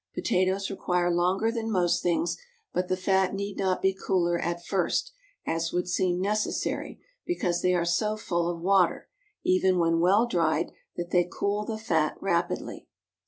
Potatoes 0.15 0.71
require 0.71 1.11
longer 1.13 1.51
than 1.51 1.69
most 1.69 2.01
things; 2.01 2.35
but 2.73 2.87
the 2.87 2.97
fat 2.97 3.35
need 3.35 3.59
not 3.59 3.83
be 3.83 3.93
cooler 3.93 4.39
at 4.39 4.65
first, 4.65 5.11
as 5.45 5.71
would 5.71 5.87
seem 5.87 6.19
necessary, 6.19 6.99
because 7.23 7.61
they 7.61 7.75
are 7.75 7.85
so 7.85 8.17
full 8.17 8.49
of 8.49 8.61
water, 8.61 9.09
even 9.43 9.77
when 9.77 9.99
well 9.99 10.25
dried, 10.25 10.71
that 10.95 11.11
they 11.11 11.23
cool 11.31 11.65
the 11.65 11.77
fat 11.77 12.17
rapidly. 12.19 12.87